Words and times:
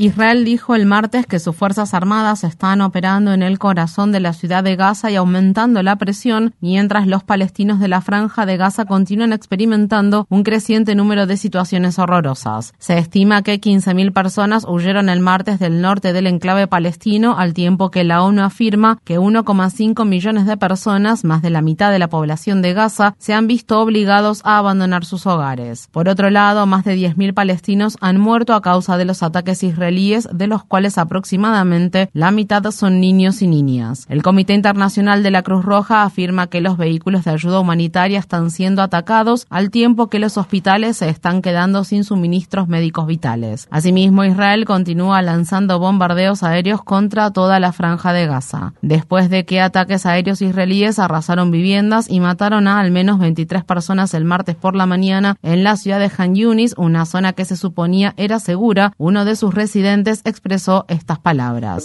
Israel 0.00 0.46
dijo 0.46 0.74
el 0.74 0.86
martes 0.86 1.26
que 1.26 1.38
sus 1.38 1.54
Fuerzas 1.54 1.92
Armadas 1.92 2.42
están 2.42 2.80
operando 2.80 3.34
en 3.34 3.42
el 3.42 3.58
corazón 3.58 4.12
de 4.12 4.20
la 4.20 4.32
ciudad 4.32 4.64
de 4.64 4.74
Gaza 4.74 5.10
y 5.10 5.16
aumentando 5.16 5.82
la 5.82 5.96
presión, 5.96 6.54
mientras 6.60 7.06
los 7.06 7.22
palestinos 7.22 7.80
de 7.80 7.88
la 7.88 8.00
franja 8.00 8.46
de 8.46 8.56
Gaza 8.56 8.86
continúan 8.86 9.34
experimentando 9.34 10.26
un 10.30 10.42
creciente 10.42 10.94
número 10.94 11.26
de 11.26 11.36
situaciones 11.36 11.98
horrorosas. 11.98 12.72
Se 12.78 12.96
estima 12.96 13.42
que 13.42 13.60
15.000 13.60 14.14
personas 14.14 14.64
huyeron 14.66 15.10
el 15.10 15.20
martes 15.20 15.58
del 15.58 15.82
norte 15.82 16.14
del 16.14 16.28
enclave 16.28 16.66
palestino, 16.66 17.36
al 17.36 17.52
tiempo 17.52 17.90
que 17.90 18.02
la 18.02 18.22
ONU 18.22 18.40
afirma 18.40 19.00
que 19.04 19.18
1,5 19.18 20.06
millones 20.06 20.46
de 20.46 20.56
personas, 20.56 21.24
más 21.24 21.42
de 21.42 21.50
la 21.50 21.60
mitad 21.60 21.92
de 21.92 21.98
la 21.98 22.08
población 22.08 22.62
de 22.62 22.72
Gaza, 22.72 23.16
se 23.18 23.34
han 23.34 23.46
visto 23.46 23.78
obligados 23.78 24.40
a 24.44 24.56
abandonar 24.56 25.04
sus 25.04 25.26
hogares. 25.26 25.88
Por 25.92 26.08
otro 26.08 26.30
lado, 26.30 26.64
más 26.64 26.84
de 26.84 26.96
10.000 26.96 27.34
palestinos 27.34 27.98
han 28.00 28.18
muerto 28.18 28.54
a 28.54 28.62
causa 28.62 28.96
de 28.96 29.04
los 29.04 29.22
ataques 29.22 29.62
israelíes 29.62 29.89
de 29.90 30.46
los 30.46 30.64
cuales 30.64 30.98
aproximadamente 30.98 32.10
la 32.12 32.30
mitad 32.30 32.62
son 32.70 33.00
niños 33.00 33.42
y 33.42 33.48
niñas. 33.48 34.06
El 34.08 34.22
Comité 34.22 34.54
Internacional 34.54 35.22
de 35.22 35.30
la 35.30 35.42
Cruz 35.42 35.64
Roja 35.64 36.04
afirma 36.04 36.46
que 36.46 36.60
los 36.60 36.76
vehículos 36.76 37.24
de 37.24 37.32
ayuda 37.32 37.58
humanitaria 37.58 38.18
están 38.18 38.50
siendo 38.50 38.82
atacados 38.82 39.46
al 39.50 39.70
tiempo 39.70 40.08
que 40.08 40.18
los 40.18 40.36
hospitales 40.36 40.98
se 40.98 41.08
están 41.08 41.42
quedando 41.42 41.82
sin 41.84 42.04
suministros 42.04 42.68
médicos 42.68 43.06
vitales. 43.06 43.66
Asimismo, 43.70 44.24
Israel 44.24 44.64
continúa 44.64 45.22
lanzando 45.22 45.78
bombardeos 45.78 46.42
aéreos 46.42 46.82
contra 46.84 47.32
toda 47.32 47.58
la 47.58 47.72
franja 47.72 48.12
de 48.12 48.26
Gaza, 48.26 48.74
después 48.82 49.28
de 49.28 49.44
que 49.44 49.60
ataques 49.60 50.06
aéreos 50.06 50.42
israelíes 50.42 50.98
arrasaron 50.98 51.50
viviendas 51.50 52.08
y 52.08 52.20
mataron 52.20 52.68
a 52.68 52.78
al 52.78 52.92
menos 52.92 53.18
23 53.18 53.64
personas 53.64 54.14
el 54.14 54.24
martes 54.24 54.54
por 54.54 54.76
la 54.76 54.86
mañana 54.86 55.36
en 55.42 55.64
la 55.64 55.76
ciudad 55.76 55.98
de 55.98 56.10
Han 56.16 56.34
Yunis, 56.34 56.74
una 56.76 57.06
zona 57.06 57.32
que 57.32 57.44
se 57.44 57.56
suponía 57.56 58.14
era 58.16 58.38
segura. 58.38 58.92
Uno 58.98 59.24
de 59.24 59.36
sus 59.36 59.54
residentes 59.54 59.79
expresó 60.24 60.84
estas 60.88 61.18
palabras. 61.18 61.84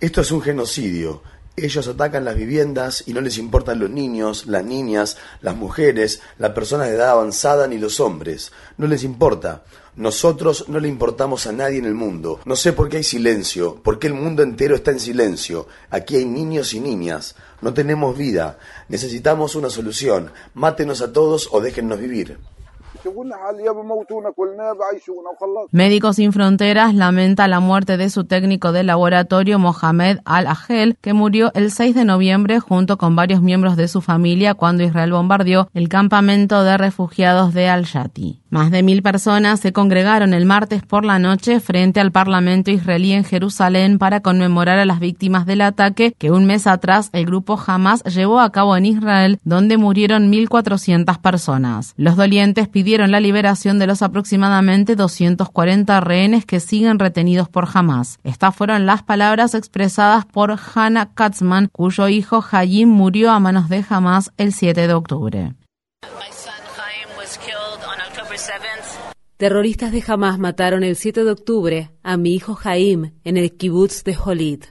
Esto 0.00 0.20
es 0.20 0.30
un 0.30 0.42
genocidio. 0.42 1.22
Ellos 1.56 1.86
atacan 1.86 2.24
las 2.24 2.34
viviendas 2.34 3.04
y 3.06 3.12
no 3.12 3.20
les 3.20 3.38
importan 3.38 3.78
los 3.78 3.88
niños, 3.88 4.46
las 4.46 4.64
niñas, 4.64 5.18
las 5.40 5.54
mujeres, 5.54 6.20
las 6.36 6.50
personas 6.50 6.88
de 6.88 6.96
edad 6.96 7.10
avanzada 7.10 7.68
ni 7.68 7.78
los 7.78 8.00
hombres. 8.00 8.50
No 8.76 8.88
les 8.88 9.04
importa. 9.04 9.62
Nosotros 9.94 10.68
no 10.68 10.80
le 10.80 10.88
importamos 10.88 11.46
a 11.46 11.52
nadie 11.52 11.78
en 11.78 11.84
el 11.84 11.94
mundo. 11.94 12.40
No 12.44 12.56
sé 12.56 12.72
por 12.72 12.88
qué 12.88 12.96
hay 12.96 13.04
silencio, 13.04 13.76
por 13.76 14.00
qué 14.00 14.08
el 14.08 14.14
mundo 14.14 14.42
entero 14.42 14.74
está 14.74 14.90
en 14.90 14.98
silencio. 14.98 15.68
Aquí 15.90 16.16
hay 16.16 16.24
niños 16.24 16.74
y 16.74 16.80
niñas. 16.80 17.36
No 17.60 17.72
tenemos 17.72 18.18
vida. 18.18 18.58
Necesitamos 18.88 19.54
una 19.54 19.70
solución. 19.70 20.32
Mátenos 20.54 21.00
a 21.02 21.12
todos 21.12 21.48
o 21.52 21.60
déjennos 21.60 22.00
vivir. 22.00 22.38
Médicos 25.70 26.16
Sin 26.16 26.32
Fronteras 26.32 26.94
lamenta 26.94 27.48
la 27.48 27.60
muerte 27.60 27.96
de 27.96 28.10
su 28.10 28.24
técnico 28.24 28.72
de 28.72 28.84
laboratorio 28.84 29.58
Mohamed 29.58 30.18
Al-Ahel, 30.24 30.96
que 31.00 31.12
murió 31.12 31.50
el 31.54 31.70
6 31.70 31.94
de 31.94 32.04
noviembre 32.04 32.60
junto 32.60 32.96
con 32.96 33.16
varios 33.16 33.42
miembros 33.42 33.76
de 33.76 33.88
su 33.88 34.00
familia 34.00 34.54
cuando 34.54 34.84
Israel 34.84 35.12
bombardeó 35.12 35.68
el 35.74 35.88
campamento 35.88 36.64
de 36.64 36.78
refugiados 36.78 37.54
de 37.54 37.68
Al-Shati. 37.68 38.43
Más 38.54 38.70
de 38.70 38.84
mil 38.84 39.02
personas 39.02 39.58
se 39.58 39.72
congregaron 39.72 40.32
el 40.32 40.46
martes 40.46 40.80
por 40.80 41.04
la 41.04 41.18
noche 41.18 41.58
frente 41.58 41.98
al 41.98 42.12
Parlamento 42.12 42.70
israelí 42.70 43.10
en 43.10 43.24
Jerusalén 43.24 43.98
para 43.98 44.20
conmemorar 44.20 44.78
a 44.78 44.84
las 44.84 45.00
víctimas 45.00 45.44
del 45.44 45.60
ataque 45.60 46.14
que 46.16 46.30
un 46.30 46.44
mes 46.44 46.68
atrás 46.68 47.10
el 47.12 47.26
grupo 47.26 47.60
Hamas 47.66 48.04
llevó 48.04 48.38
a 48.38 48.52
cabo 48.52 48.76
en 48.76 48.86
Israel, 48.86 49.40
donde 49.42 49.76
murieron 49.76 50.30
1.400 50.30 51.20
personas. 51.20 51.94
Los 51.96 52.14
dolientes 52.14 52.68
pidieron 52.68 53.10
la 53.10 53.18
liberación 53.18 53.80
de 53.80 53.88
los 53.88 54.02
aproximadamente 54.02 54.94
240 54.94 55.98
rehenes 55.98 56.46
que 56.46 56.60
siguen 56.60 57.00
retenidos 57.00 57.48
por 57.48 57.66
Hamas. 57.74 58.20
Estas 58.22 58.54
fueron 58.54 58.86
las 58.86 59.02
palabras 59.02 59.56
expresadas 59.56 60.26
por 60.26 60.56
Hannah 60.76 61.12
Katzman, 61.12 61.70
cuyo 61.72 62.06
hijo 62.06 62.44
Hayim 62.52 62.88
murió 62.88 63.32
a 63.32 63.40
manos 63.40 63.68
de 63.68 63.84
Hamas 63.88 64.30
el 64.36 64.52
7 64.52 64.86
de 64.86 64.94
octubre. 64.94 65.54
Terroristas 69.44 69.92
de 69.92 70.02
Hamas 70.06 70.38
mataron 70.38 70.84
el 70.84 70.96
7 70.96 71.22
de 71.22 71.30
octubre 71.30 71.90
a 72.02 72.16
mi 72.16 72.34
hijo 72.34 72.58
Haim 72.64 73.12
en 73.24 73.36
el 73.36 73.54
kibbutz 73.54 74.02
de 74.02 74.16
Holit. 74.16 74.64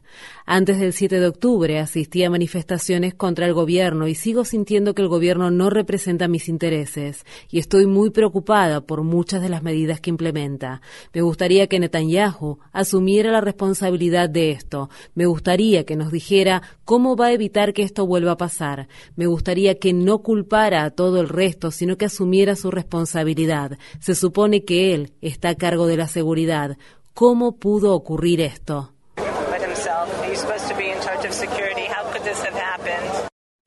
Antes 0.45 0.77
del 0.77 0.91
7 0.91 1.21
de 1.21 1.27
octubre 1.27 1.79
asistí 1.79 2.21
a 2.25 2.29
manifestaciones 2.29 3.13
contra 3.13 3.45
el 3.45 3.53
gobierno 3.53 4.09
y 4.09 4.15
sigo 4.15 4.43
sintiendo 4.43 4.93
que 4.93 5.01
el 5.01 5.07
gobierno 5.07 5.51
no 5.51 5.69
representa 5.69 6.27
mis 6.27 6.49
intereses 6.49 7.25
y 7.49 7.59
estoy 7.59 7.85
muy 7.85 8.09
preocupada 8.09 8.81
por 8.81 9.03
muchas 9.03 9.41
de 9.41 9.47
las 9.47 9.63
medidas 9.63 10.01
que 10.01 10.09
implementa. 10.09 10.81
Me 11.13 11.21
gustaría 11.21 11.67
que 11.67 11.79
Netanyahu 11.79 12.59
asumiera 12.73 13.31
la 13.31 13.39
responsabilidad 13.39 14.29
de 14.29 14.51
esto. 14.51 14.89
Me 15.15 15.27
gustaría 15.27 15.85
que 15.85 15.95
nos 15.95 16.11
dijera 16.11 16.61
cómo 16.83 17.15
va 17.15 17.27
a 17.27 17.33
evitar 17.33 17.71
que 17.71 17.83
esto 17.83 18.05
vuelva 18.05 18.33
a 18.33 18.37
pasar. 18.37 18.89
Me 19.15 19.27
gustaría 19.27 19.79
que 19.79 19.93
no 19.93 20.19
culpara 20.23 20.83
a 20.83 20.91
todo 20.91 21.21
el 21.21 21.29
resto, 21.29 21.71
sino 21.71 21.97
que 21.97 22.05
asumiera 22.05 22.57
su 22.57 22.69
responsabilidad. 22.69 23.77
Se 24.01 24.13
supone 24.13 24.65
que 24.65 24.93
él 24.93 25.13
está 25.21 25.49
a 25.49 25.55
cargo 25.55 25.87
de 25.87 25.95
la 25.95 26.09
seguridad. 26.09 26.77
¿Cómo 27.13 27.55
pudo 27.55 27.93
ocurrir 27.93 28.41
esto? 28.41 28.93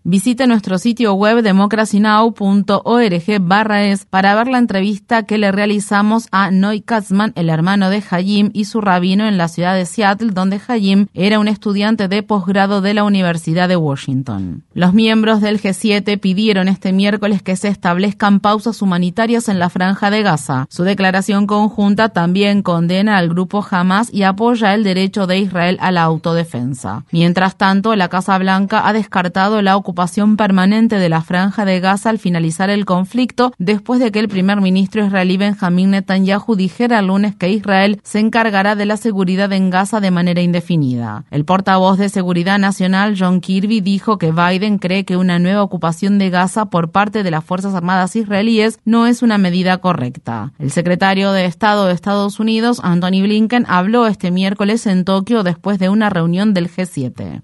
Visite 0.08 0.46
nuestro 0.46 0.78
sitio 0.78 1.14
web 1.14 1.42
democracynow.org 1.42 3.40
barra 3.40 3.86
es 3.86 4.04
para 4.04 4.36
ver 4.36 4.46
la 4.46 4.58
entrevista 4.58 5.24
que 5.24 5.36
le 5.36 5.50
realizamos 5.50 6.28
a 6.30 6.52
Noy 6.52 6.80
Katzman, 6.80 7.32
el 7.34 7.50
hermano 7.50 7.90
de 7.90 8.04
Hayim 8.08 8.50
y 8.52 8.66
su 8.66 8.80
rabino 8.80 9.26
en 9.26 9.36
la 9.36 9.48
ciudad 9.48 9.74
de 9.74 9.84
Seattle, 9.84 10.30
donde 10.30 10.60
Hayim 10.68 11.08
era 11.12 11.40
un 11.40 11.48
estudiante 11.48 12.06
de 12.06 12.22
posgrado 12.22 12.82
de 12.82 12.94
la 12.94 13.02
Universidad 13.02 13.68
de 13.68 13.74
Washington. 13.74 14.62
Los 14.74 14.94
miembros 14.94 15.40
del 15.40 15.60
G7 15.60 16.20
pidieron 16.20 16.68
este 16.68 16.92
miércoles 16.92 17.42
que 17.42 17.56
se 17.56 17.66
establezcan 17.66 18.38
pausas 18.38 18.82
humanitarias 18.82 19.48
en 19.48 19.58
la 19.58 19.70
franja 19.70 20.10
de 20.10 20.22
Gaza. 20.22 20.68
Su 20.70 20.84
declaración 20.84 21.48
conjunta 21.48 22.10
también 22.10 22.62
condena 22.62 23.18
al 23.18 23.28
grupo 23.28 23.66
Hamas 23.68 24.14
y 24.14 24.22
apoya 24.22 24.72
el 24.72 24.84
derecho 24.84 25.26
de 25.26 25.40
Israel 25.40 25.78
a 25.80 25.90
la 25.90 26.04
autodefensa. 26.04 27.04
Mientras 27.10 27.56
tanto, 27.56 27.96
la 27.96 28.06
Casa 28.06 28.38
Blanca 28.38 28.86
ha 28.86 28.92
descartado 28.92 29.62
la 29.62 29.76
ocupación 29.76 29.95
permanente 30.36 30.96
de 30.96 31.08
la 31.08 31.22
franja 31.22 31.64
de 31.64 31.80
Gaza 31.80 32.10
al 32.10 32.18
finalizar 32.18 32.70
el 32.70 32.84
conflicto, 32.84 33.52
después 33.58 33.98
de 33.98 34.12
que 34.12 34.20
el 34.20 34.28
primer 34.28 34.60
ministro 34.60 35.04
israelí 35.04 35.36
Benjamín 35.36 35.90
Netanyahu 35.90 36.54
dijera 36.54 36.98
el 36.98 37.06
lunes 37.06 37.34
que 37.34 37.48
Israel 37.48 38.00
se 38.02 38.20
encargará 38.20 38.74
de 38.74 38.86
la 38.86 38.96
seguridad 38.96 39.52
en 39.52 39.70
Gaza 39.70 40.00
de 40.00 40.10
manera 40.10 40.42
indefinida. 40.42 41.24
El 41.30 41.44
portavoz 41.44 41.98
de 41.98 42.08
Seguridad 42.08 42.58
Nacional, 42.58 43.16
John 43.18 43.40
Kirby, 43.40 43.80
dijo 43.80 44.18
que 44.18 44.32
Biden 44.32 44.78
cree 44.78 45.04
que 45.04 45.16
una 45.16 45.38
nueva 45.38 45.62
ocupación 45.62 46.18
de 46.18 46.30
Gaza 46.30 46.66
por 46.66 46.90
parte 46.90 47.22
de 47.22 47.30
las 47.30 47.44
Fuerzas 47.44 47.74
Armadas 47.74 48.16
israelíes 48.16 48.78
no 48.84 49.06
es 49.06 49.22
una 49.22 49.38
medida 49.38 49.78
correcta. 49.78 50.52
El 50.58 50.70
secretario 50.70 51.32
de 51.32 51.46
Estado 51.46 51.86
de 51.86 51.94
Estados 51.94 52.38
Unidos, 52.38 52.80
Anthony 52.82 53.22
Blinken, 53.22 53.64
habló 53.68 54.06
este 54.06 54.30
miércoles 54.30 54.86
en 54.86 55.04
Tokio 55.04 55.42
después 55.42 55.78
de 55.78 55.88
una 55.88 56.10
reunión 56.10 56.54
del 56.54 56.70
G7. 56.70 57.42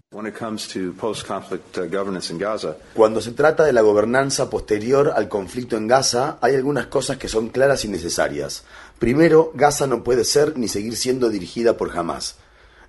Cuando 2.94 3.21
se 3.21 3.33
trata 3.33 3.65
de 3.65 3.73
la 3.73 3.83
gobernanza 3.83 4.50
posterior 4.50 5.12
al 5.15 5.29
conflicto 5.29 5.77
en 5.77 5.87
Gaza, 5.87 6.39
hay 6.41 6.55
algunas 6.55 6.87
cosas 6.87 7.17
que 7.17 7.29
son 7.29 7.49
claras 7.49 7.85
y 7.85 7.89
necesarias. 7.89 8.65
Primero, 8.99 9.53
Gaza 9.55 9.87
no 9.87 10.05
puede 10.05 10.25
ser 10.25 10.56
ni 10.59 10.69
seguir 10.69 10.97
siendo 10.97 11.29
dirigida 11.29 11.77
por 11.77 11.97
Hamas. 11.97 12.37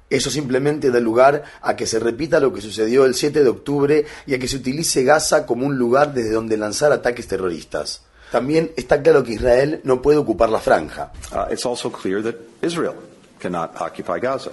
Eso 0.09 0.29
simplemente 0.29 0.91
da 0.91 0.99
lugar 0.99 1.43
a 1.61 1.75
que 1.75 1.87
se 1.87 1.97
repita 1.99 2.39
lo 2.39 2.53
que 2.53 2.61
sucedió 2.61 3.05
el 3.05 3.15
7 3.15 3.43
de 3.43 3.49
octubre 3.49 4.05
y 4.27 4.35
a 4.35 4.39
que 4.39 4.47
se 4.47 4.57
utilice 4.57 5.03
Gaza 5.03 5.45
como 5.45 5.65
un 5.65 5.77
lugar 5.77 6.13
desde 6.13 6.31
donde 6.31 6.57
lanzar 6.57 6.91
ataques 6.91 7.27
terroristas. 7.27 8.01
También 8.31 8.71
está 8.75 9.01
claro 9.01 9.23
que 9.23 9.33
Israel 9.33 9.81
no 9.83 10.01
puede 10.01 10.17
ocupar 10.17 10.49
la 10.49 10.59
franja. 10.59 11.11
Uh, 11.31 11.51
it's 11.51 11.65
also 11.65 11.91
clear 11.91 12.21
that 12.23 12.35
Israel 12.61 12.95
cannot 13.39 13.79
occupy 13.79 14.19
Gaza. 14.19 14.51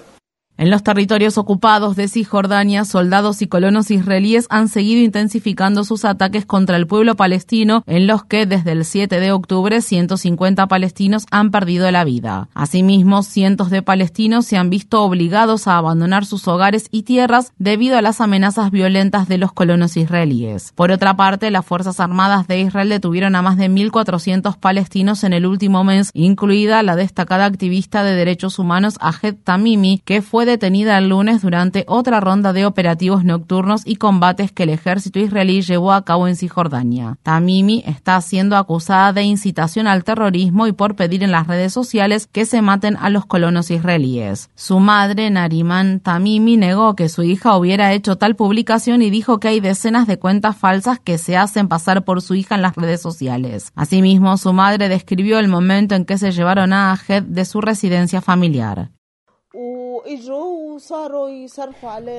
En 0.61 0.69
los 0.69 0.83
territorios 0.83 1.39
ocupados 1.39 1.97
de 1.97 2.07
Cisjordania, 2.07 2.85
soldados 2.85 3.41
y 3.41 3.47
colonos 3.47 3.91
israelíes 3.91 4.45
han 4.51 4.69
seguido 4.69 5.01
intensificando 5.01 5.85
sus 5.85 6.05
ataques 6.05 6.45
contra 6.45 6.77
el 6.77 6.87
pueblo 6.87 7.17
palestino, 7.17 7.83
en 7.87 8.07
los 8.07 8.25
que 8.25 8.45
desde 8.45 8.73
el 8.73 8.85
7 8.85 9.21
de 9.21 9.33
octubre 9.33 9.81
150 9.81 10.67
palestinos 10.67 11.25
han 11.31 11.51
perdido 11.51 11.91
la 11.91 12.05
vida. 12.05 12.51
Asimismo, 12.53 13.23
cientos 13.23 13.71
de 13.71 13.81
palestinos 13.81 14.45
se 14.45 14.59
han 14.59 14.69
visto 14.69 15.03
obligados 15.03 15.67
a 15.67 15.79
abandonar 15.79 16.27
sus 16.27 16.47
hogares 16.47 16.89
y 16.91 17.05
tierras 17.05 17.55
debido 17.57 17.97
a 17.97 18.03
las 18.03 18.21
amenazas 18.21 18.71
violentas 18.71 19.29
de 19.29 19.39
los 19.39 19.55
colonos 19.55 19.97
israelíes. 19.97 20.75
Por 20.75 20.91
otra 20.91 21.17
parte, 21.17 21.51
las 21.51 21.65
Fuerzas 21.65 22.01
Armadas 22.01 22.47
de 22.49 22.61
Israel 22.61 22.91
detuvieron 22.91 23.35
a 23.35 23.41
más 23.41 23.57
de 23.57 23.71
1.400 23.71 24.59
palestinos 24.59 25.25
en 25.25 25.33
el 25.33 25.47
último 25.47 25.85
mes, 25.85 26.11
incluida 26.13 26.83
la 26.83 26.97
destacada 26.97 27.47
activista 27.47 28.05
de 28.05 28.15
derechos 28.15 28.59
humanos 28.59 28.99
Ahed 29.01 29.37
Tamimi, 29.43 30.03
que 30.05 30.21
fue 30.21 30.50
detenida 30.51 30.99
el 30.99 31.09
lunes 31.09 31.43
durante 31.43 31.85
otra 31.87 32.21
ronda 32.21 32.53
de 32.53 32.67
operativos 32.67 33.25
nocturnos 33.25 33.83
y 33.87 33.97
combates 33.97 34.53
que 34.53 34.65
el 34.65 34.71
ejército 34.71 35.19
israelí 35.19 35.63
llevó 35.63 35.93
a 35.93 36.05
cabo 36.05 36.29
en 36.29 36.37
Cisjordania. 36.37 37.17
Tamimi 37.23 37.83
está 37.87 38.21
siendo 38.21 38.57
acusada 38.57 39.13
de 39.13 39.23
incitación 39.23 39.87
al 39.87 40.05
terrorismo 40.05 40.67
y 40.67 40.73
por 40.73 40.97
pedir 40.97 41.23
en 41.23 41.31
las 41.31 41.47
redes 41.47 41.73
sociales 41.73 42.27
que 42.27 42.45
se 42.45 42.63
maten 42.63 42.97
a 42.97 43.11
los 43.11 43.27
colonos 43.27 43.71
israelíes. 43.71 44.51
Su 44.55 44.81
madre, 44.81 45.31
Nariman 45.31 46.01
Tamimi, 46.01 46.57
negó 46.57 46.97
que 46.97 47.09
su 47.09 47.23
hija 47.23 47.57
hubiera 47.57 47.93
hecho 47.93 48.17
tal 48.17 48.37
publicación 48.37 49.03
y 49.03 49.11
dijo 49.11 49.39
que 49.39 49.49
hay 49.49 49.61
decenas 49.61 50.07
de 50.07 50.19
cuentas 50.19 50.57
falsas 50.57 50.99
que 50.99 51.19
se 51.19 51.37
hacen 51.37 51.69
pasar 51.69 52.05
por 52.05 52.23
su 52.23 52.35
hija 52.35 52.57
en 52.57 52.63
las 52.63 52.75
redes 52.75 53.01
sociales. 53.01 53.73
Asimismo, 53.75 54.37
su 54.37 54.53
madre 54.53 54.89
describió 54.89 55.39
el 55.39 55.49
momento 55.49 55.95
en 55.95 56.05
que 56.05 56.19
se 56.19 56.33
llevaron 56.33 56.73
a 56.73 56.93
Ahed 56.93 57.23
de 57.23 57.45
su 57.45 57.61
residencia 57.61 58.21
familiar. 58.21 58.91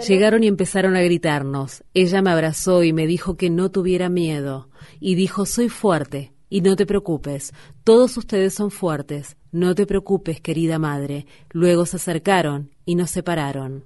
Llegaron 0.07 0.43
y 0.43 0.47
empezaron 0.47 0.95
a 0.95 1.01
gritarnos. 1.01 1.83
Ella 1.93 2.21
me 2.21 2.31
abrazó 2.31 2.83
y 2.83 2.93
me 2.93 3.07
dijo 3.07 3.35
que 3.35 3.49
no 3.49 3.71
tuviera 3.71 4.09
miedo. 4.09 4.69
Y 4.99 5.15
dijo, 5.15 5.45
soy 5.45 5.69
fuerte. 5.69 6.33
Y 6.49 6.59
no 6.59 6.75
te 6.75 6.85
preocupes, 6.85 7.53
todos 7.85 8.17
ustedes 8.17 8.53
son 8.53 8.71
fuertes. 8.71 9.37
No 9.53 9.73
te 9.73 9.85
preocupes, 9.85 10.41
querida 10.41 10.79
madre. 10.79 11.25
Luego 11.51 11.85
se 11.85 11.95
acercaron 11.95 12.71
y 12.85 12.95
nos 12.95 13.09
separaron. 13.09 13.85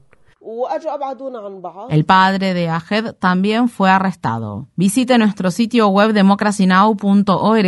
El 1.89 2.05
padre 2.05 2.53
de 2.53 2.69
Ahed 2.69 3.13
también 3.17 3.67
fue 3.67 3.89
arrestado. 3.89 4.67
Visite 4.75 5.17
nuestro 5.17 5.49
sitio 5.49 5.87
web 5.87 6.13
democracynow.org 6.13 7.65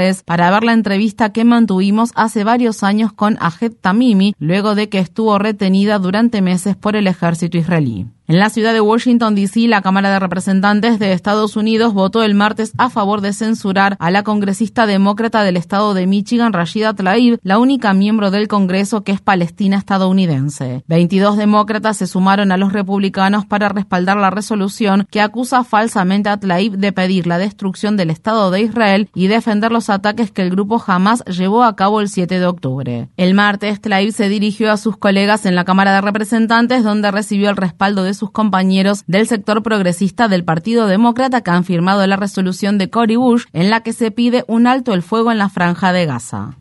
es 0.00 0.22
para 0.22 0.50
ver 0.50 0.64
la 0.64 0.72
entrevista 0.72 1.32
que 1.32 1.44
mantuvimos 1.44 2.12
hace 2.14 2.42
varios 2.42 2.82
años 2.82 3.12
con 3.12 3.36
Ahed 3.40 3.74
Tamimi 3.80 4.34
luego 4.38 4.74
de 4.74 4.88
que 4.88 4.98
estuvo 4.98 5.38
retenida 5.38 5.98
durante 5.98 6.40
meses 6.40 6.74
por 6.76 6.96
el 6.96 7.06
ejército 7.06 7.58
israelí. 7.58 8.06
En 8.28 8.40
la 8.40 8.50
ciudad 8.50 8.72
de 8.72 8.80
Washington, 8.80 9.36
D.C., 9.36 9.68
la 9.68 9.82
Cámara 9.82 10.10
de 10.10 10.18
Representantes 10.18 10.98
de 10.98 11.12
Estados 11.12 11.54
Unidos 11.54 11.94
votó 11.94 12.24
el 12.24 12.34
martes 12.34 12.72
a 12.76 12.90
favor 12.90 13.20
de 13.20 13.32
censurar 13.32 13.96
a 14.00 14.10
la 14.10 14.24
congresista 14.24 14.84
demócrata 14.84 15.44
del 15.44 15.56
estado 15.56 15.94
de 15.94 16.08
Michigan, 16.08 16.52
Rashida 16.52 16.92
Tlaib, 16.92 17.38
la 17.44 17.60
única 17.60 17.94
miembro 17.94 18.32
del 18.32 18.48
Congreso 18.48 19.04
que 19.04 19.12
es 19.12 19.20
palestina 19.20 19.76
estadounidense. 19.76 20.82
22 20.88 21.36
demócratas 21.36 21.98
se 21.98 22.08
sumaron 22.08 22.50
a 22.50 22.56
los 22.56 22.72
republicanos 22.72 23.46
para 23.46 23.68
respaldar 23.68 24.16
la 24.16 24.30
resolución 24.30 25.06
que 25.08 25.20
acusa 25.20 25.62
falsamente 25.62 26.28
a 26.28 26.36
Tlaib 26.36 26.72
de 26.78 26.90
pedir 26.90 27.28
la 27.28 27.38
destrucción 27.38 27.96
del 27.96 28.10
Estado 28.10 28.50
de 28.50 28.62
Israel 28.62 29.08
y 29.14 29.28
defender 29.28 29.70
los 29.70 29.88
ataques 29.88 30.32
que 30.32 30.42
el 30.42 30.50
grupo 30.50 30.82
Hamas 30.84 31.22
llevó 31.26 31.62
a 31.62 31.76
cabo 31.76 32.00
el 32.00 32.08
7 32.08 32.40
de 32.40 32.46
octubre. 32.46 33.08
El 33.16 33.34
martes, 33.34 33.80
Tlaib 33.80 34.10
se 34.10 34.28
dirigió 34.28 34.72
a 34.72 34.78
sus 34.78 34.96
colegas 34.96 35.46
en 35.46 35.54
la 35.54 35.64
Cámara 35.64 35.94
de 35.94 36.00
Representantes, 36.00 36.82
donde 36.82 37.12
recibió 37.12 37.50
el 37.50 37.56
respaldo 37.56 38.02
de 38.02 38.15
sus 38.16 38.30
compañeros 38.30 39.04
del 39.06 39.26
sector 39.28 39.62
progresista 39.62 40.28
del 40.28 40.44
Partido 40.44 40.86
Demócrata 40.86 41.42
que 41.42 41.50
han 41.50 41.64
firmado 41.64 42.06
la 42.06 42.16
resolución 42.16 42.78
de 42.78 42.90
Cory 42.90 43.16
Bush 43.16 43.44
en 43.52 43.70
la 43.70 43.82
que 43.82 43.92
se 43.92 44.10
pide 44.10 44.44
un 44.48 44.66
alto 44.66 44.94
el 44.94 45.02
fuego 45.02 45.30
en 45.30 45.38
la 45.38 45.48
franja 45.48 45.92
de 45.92 46.06
Gaza. 46.06 46.56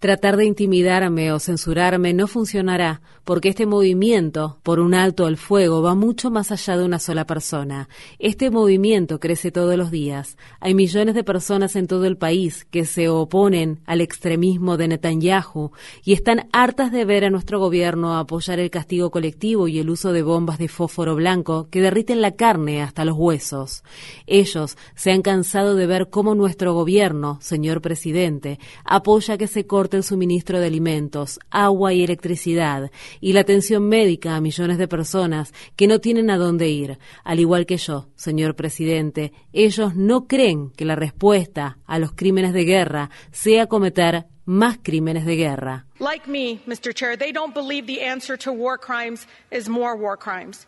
Tratar 0.00 0.36
de 0.36 0.44
intimidarme 0.44 1.32
o 1.32 1.38
censurarme 1.38 2.12
no 2.12 2.26
funcionará, 2.26 3.00
porque 3.24 3.50
este 3.50 3.66
movimiento 3.66 4.58
por 4.62 4.80
un 4.80 4.94
alto 4.94 5.26
al 5.26 5.36
fuego 5.36 5.82
va 5.82 5.94
mucho 5.94 6.30
más 6.30 6.50
allá 6.50 6.76
de 6.76 6.84
una 6.84 6.98
sola 6.98 7.26
persona. 7.26 7.88
Este 8.18 8.50
movimiento 8.50 9.20
crece 9.20 9.50
todos 9.50 9.76
los 9.76 9.90
días. 9.90 10.36
Hay 10.60 10.74
millones 10.74 11.14
de 11.14 11.24
personas 11.24 11.76
en 11.76 11.86
todo 11.86 12.04
el 12.06 12.16
país 12.16 12.66
que 12.70 12.84
se 12.84 13.08
oponen 13.08 13.80
al 13.86 14.00
extremismo 14.00 14.76
de 14.76 14.88
Netanyahu 14.88 15.72
y 16.04 16.12
están 16.12 16.48
hartas 16.52 16.90
de 16.90 17.04
ver 17.04 17.24
a 17.24 17.30
nuestro 17.30 17.58
gobierno 17.60 18.16
apoyar 18.16 18.58
el 18.58 18.70
castigo 18.70 19.10
colectivo 19.10 19.68
y 19.68 19.78
el 19.78 19.90
uso 19.90 20.12
de 20.12 20.22
bombas 20.22 20.58
de 20.58 20.68
fósforo 20.68 21.14
blanco 21.14 21.68
que 21.70 21.80
derriten 21.80 22.20
la 22.20 22.32
carne 22.32 22.82
hasta 22.82 23.04
los 23.04 23.16
huesos. 23.16 23.84
Ellos 24.26 24.76
se 24.94 25.12
han 25.12 25.22
cansado 25.22 25.74
de 25.74 25.86
ver 25.86 26.08
cómo 26.10 26.34
nuestro 26.34 26.74
gobierno, 26.74 27.38
señor 27.40 27.80
presidente, 27.80 28.58
apoya 28.84 29.38
que 29.38 29.46
se 29.46 29.66
corte 29.66 29.96
el 29.96 30.02
suministro 30.02 30.58
de 30.58 30.66
alimentos, 30.66 31.38
agua 31.50 31.92
y 31.92 32.02
electricidad 32.02 32.90
y 33.20 33.32
la 33.32 33.40
atención 33.40 33.88
médica 33.88 34.36
a 34.36 34.40
millones 34.40 34.78
de 34.78 34.88
personas 34.88 35.52
que 35.76 35.86
no 35.86 36.00
tienen 36.00 36.30
a 36.30 36.38
dónde 36.38 36.68
ir. 36.68 36.98
Al 37.24 37.40
igual 37.40 37.66
que 37.66 37.76
yo, 37.76 38.08
señor 38.16 38.56
presidente, 38.56 39.32
ellos 39.52 39.94
no 39.94 40.26
creen 40.26 40.70
que 40.70 40.84
la 40.84 40.96
respuesta 40.96 41.78
a 41.86 41.98
los 41.98 42.12
crímenes 42.12 42.52
de 42.52 42.64
guerra 42.64 43.10
sea 43.30 43.66
cometer 43.66 44.26
más 44.44 44.78
crímenes 44.82 45.24
de 45.24 45.36
guerra. 45.36 45.86
Like 45.98 46.28
me, 46.28 46.60
Mr. 46.66 46.92
Chair, 46.92 47.16
they 47.16 47.32
don't 47.32 47.54
believe 47.54 47.86
the 47.86 48.04
answer 48.04 48.36
to 48.38 48.52
war 48.52 48.76
crimes 48.78 49.26
is 49.50 49.68
more 49.68 49.96
war 49.96 50.16
crimes. 50.16 50.66